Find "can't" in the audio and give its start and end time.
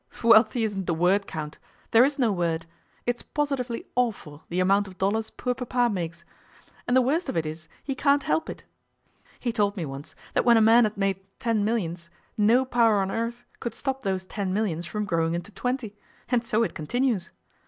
7.93-8.23